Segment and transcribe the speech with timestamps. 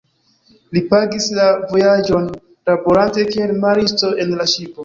[0.77, 2.27] Li pagis la vojaĝon
[2.71, 4.77] laborante kiel maristo en la ŝipo.